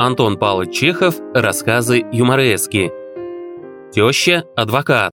[0.00, 2.92] Антон Павлович Чехов «Рассказы юморески».
[3.92, 5.10] Теща– адвокат.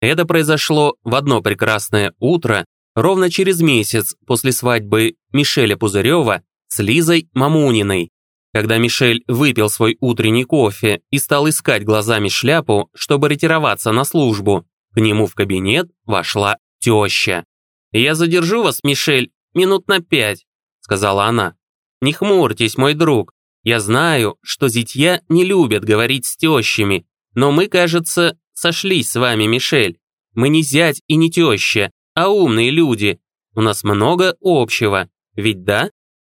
[0.00, 2.64] Это произошло в одно прекрасное утро,
[2.94, 8.10] ровно через месяц после свадьбы Мишеля Пузырева с Лизой Мамуниной.
[8.54, 14.64] Когда Мишель выпил свой утренний кофе и стал искать глазами шляпу, чтобы ретироваться на службу,
[14.94, 17.44] к нему в кабинет вошла теща.
[17.90, 20.46] «Я задержу вас, Мишель, минут на пять»,—
[20.80, 21.56] сказала она.
[22.00, 23.32] «Не хмурьтесь, мой друг.
[23.62, 29.44] Я знаю, что зятья не любят говорить с тещами, но мы, кажется, сошлись с вами,
[29.44, 29.98] Мишель.
[30.34, 33.20] Мы не зять и не теща, а умные люди.
[33.54, 35.90] У нас много общего, ведь да?»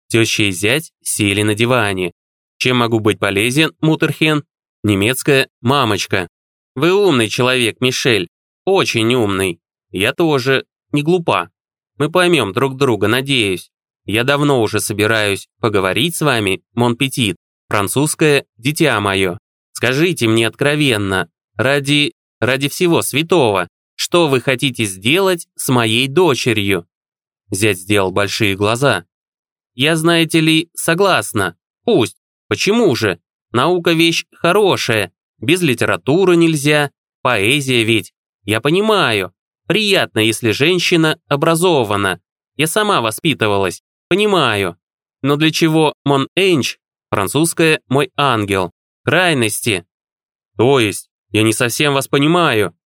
[0.09, 2.13] Теща и зять сели на диване.
[2.59, 4.45] «Чем могу быть полезен, Мутерхен?»
[4.83, 6.29] Немецкая «мамочка».
[6.75, 8.29] «Вы умный человек, Мишель.
[8.65, 9.61] Очень умный.
[9.91, 11.51] Я тоже не глупа.
[11.97, 13.71] Мы поймем друг друга, надеюсь.
[14.11, 17.37] Я давно уже собираюсь поговорить с вами, Монпетит,
[17.69, 19.39] французское «дитя мое».
[19.71, 26.89] Скажите мне откровенно, ради, ради всего святого, что вы хотите сделать с моей дочерью?»
[27.53, 29.05] Зять сделал большие глаза.
[29.75, 31.57] «Я, знаете ли, согласна.
[31.85, 32.17] Пусть.
[32.49, 33.21] Почему же?
[33.53, 35.13] Наука вещь хорошая.
[35.39, 36.91] Без литературы нельзя.
[37.23, 38.13] Поэзия ведь.
[38.43, 39.33] Я понимаю.
[39.69, 42.21] Приятно, если женщина образована.
[42.57, 43.85] Я сама воспитывалась.
[44.11, 44.77] Понимаю.
[45.23, 46.79] Но для чего «mon ange»
[47.11, 48.73] французское «мой ангел»?
[49.05, 49.87] Крайности.
[50.57, 52.77] То есть, я не совсем вас понимаю.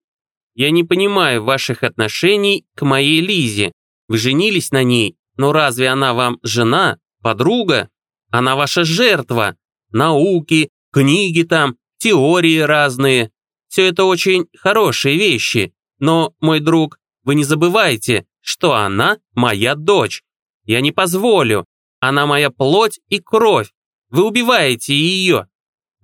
[0.55, 3.73] Я не понимаю ваших отношений к моей Лизе.
[4.07, 7.89] Вы женились на ней, но разве она вам жена, подруга?
[8.31, 9.57] Она ваша жертва.
[9.93, 13.31] Науки, книги там, теории разные.
[13.69, 15.73] Все это очень хорошие вещи.
[15.99, 20.23] Но, мой друг, вы не забывайте, что она моя дочь.
[20.65, 21.67] Я не позволю.
[22.01, 23.71] Она моя плоть и кровь.
[24.11, 25.49] Вы убиваете ее.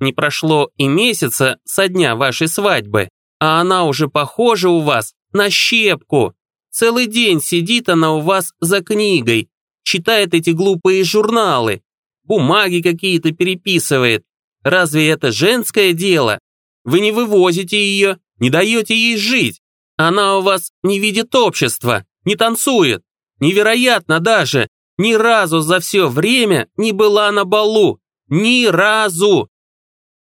[0.00, 5.51] Не прошло и месяца со дня вашей свадьбы, а она уже похожа у вас на
[5.51, 6.34] щепку.
[6.70, 9.51] Целый день сидит она у вас за книгой,
[9.83, 11.83] читает эти глупые журналы,
[12.23, 14.24] бумаги какие-то переписывает.
[14.63, 16.39] Разве это женское дело?
[16.84, 19.61] Вы не вывозите ее, не даете ей жить.
[19.96, 23.02] Она у вас не видит общества, не танцует.
[23.40, 24.68] Невероятно даже,
[24.98, 27.98] ни разу за все время не была на балу.
[28.28, 29.48] Ни разу.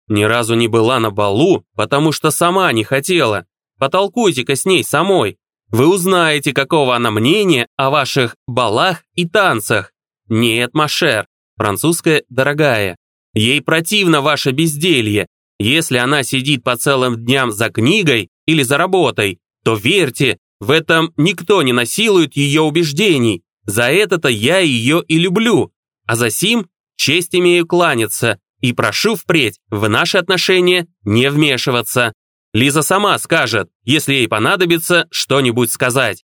[0.09, 3.47] Ни разу не была на балу, потому что сама не хотела.
[3.79, 5.39] Потолкуйте-ка с ней самой.
[5.69, 9.93] Вы узнаете, какого она мнения о ваших балах и танцах.
[10.29, 11.27] Нет, Машер,
[11.57, 12.97] французская дорогая.
[13.33, 15.27] Ей противно ваше безделье.
[15.59, 21.13] Если она сидит по целым дням за книгой или за работой, то верьте, в этом
[21.17, 23.43] никто не насилует ее убеждений.
[23.65, 25.73] За это-то я ее и люблю.
[26.07, 32.13] А за сим честь имею кланяться и прошу впредь в наши отношения не вмешиваться.
[32.53, 36.25] Лиза сама скажет, если ей понадобится что-нибудь сказать.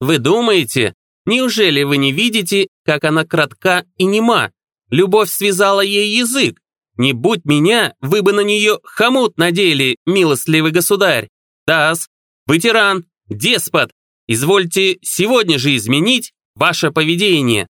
[0.00, 0.94] Вы думаете,
[1.24, 4.52] неужели вы не видите, как она кратка и нема?
[4.90, 6.60] Любовь связала ей язык.
[6.98, 11.28] Не будь меня, вы бы на нее хомут надели, милостливый государь.
[11.64, 12.08] Тас,
[12.46, 13.90] вы тиран, деспот,
[14.26, 17.66] извольте сегодня же изменить ваше поведение.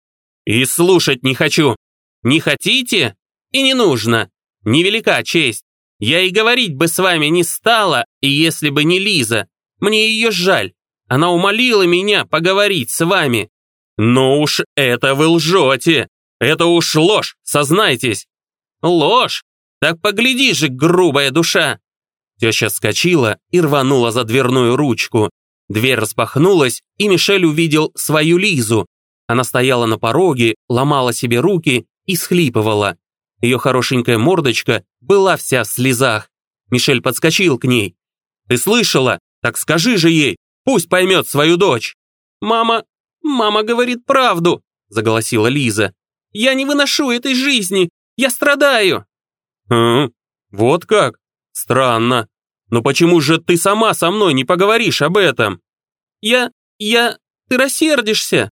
[0.46, 1.76] И слушать не хочу.
[2.24, 3.16] Не хотите?
[3.52, 4.30] И не нужно.
[4.64, 5.64] Невелика честь.
[6.00, 9.48] Я и говорить бы с вами не стала, и если бы не Лиза.
[9.80, 10.74] Мне ее жаль.
[11.08, 13.50] Она умолила меня поговорить с вами.
[13.98, 16.08] Ну уж это вы лжете.
[16.40, 18.28] Это уж ложь, сознайтесь.
[18.82, 19.44] Ложь?
[19.80, 21.80] Так погляди же, грубая душа.
[22.40, 25.30] Теща вскочила и рванула за дверную ручку.
[25.70, 28.88] Дверь распахнулась, и Мишель увидел свою Лизу.
[29.28, 32.98] Она стояла на пороге, ломала себе руки и схлипывала.
[33.42, 36.30] Ее хорошенькая мордочка была вся в слезах.
[36.70, 37.96] Мишель подскочил к ней.
[38.48, 39.20] «Ты слышала?
[39.42, 41.96] Так скажи же ей, пусть поймет свою дочь!»
[42.40, 42.86] «Мама,
[43.22, 45.94] мама говорит правду!» заголосила Лиза.
[46.32, 47.90] «Я не выношу этой жизни!
[48.16, 49.06] Я страдаю!»
[49.70, 50.12] «Хм,
[50.52, 51.20] вот как?
[51.52, 52.28] Странно.
[52.70, 55.62] Но почему же ты сама со мной не поговоришь об этом?
[56.22, 56.52] Я...
[56.80, 57.18] я...
[57.50, 58.50] ты рассердишься.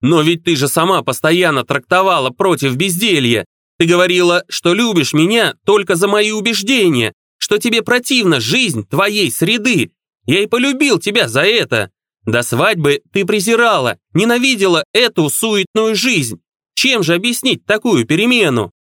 [0.00, 3.44] Но ведь ты же сама постоянно трактовала против безделья.
[3.78, 9.92] Ты говорила, что любишь меня только за мои убеждения, что тебе противна жизнь твоей среды.
[10.26, 11.90] Я и полюбил тебя за это.
[12.24, 16.40] До свадьбы ты презирала, ненавидела эту суетную жизнь.
[16.74, 18.72] Чем же объяснить такую перемену?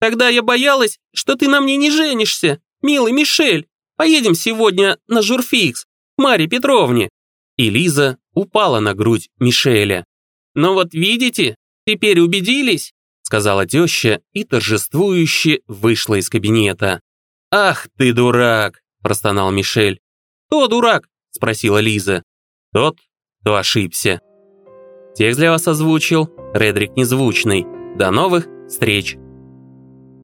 [0.00, 3.66] Тогда я боялась, что ты на мне не женишься, милый Мишель.
[4.00, 5.84] Поедем сегодня на журфикс,
[6.16, 7.10] Маре Петровне».
[7.58, 10.06] И Лиза упала на грудь Мишеля.
[10.54, 11.54] «Но вот видите,
[11.86, 17.02] теперь убедились?» сказала теща и торжествующе вышла из кабинета.
[17.50, 20.00] «Ах ты дурак!»– простонал Мишель.
[20.46, 22.22] «Кто дурак?»– спросила Лиза.
[22.72, 22.96] «Тот,
[23.42, 24.22] кто ошибся».
[25.14, 27.66] Текст для вас озвучил Редрик Незвучный.
[27.98, 29.18] До новых встреч!